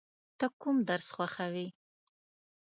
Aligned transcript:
ته 0.39 0.45
کوم 0.61 0.77
درس 0.89 1.07
خوښوې؟ 1.15 1.67